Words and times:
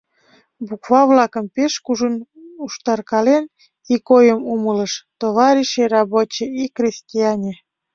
Буква-влакым 0.67 1.45
пеш 1.55 1.73
кужун 1.85 2.15
уштаркален, 2.65 3.43
ик 3.95 4.05
ойым 4.17 4.41
умылыш: 4.53 4.93
«Товарищи 5.21 5.81
рабочие 5.95 6.47
и 6.61 6.63
крестьяне!» 6.75 7.53